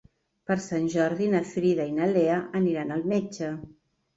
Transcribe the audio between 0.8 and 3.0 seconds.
Jordi na Frida i na Lea aniran